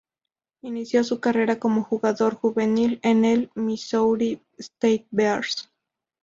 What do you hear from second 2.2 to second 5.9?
juvenil en el Missouri State Bears.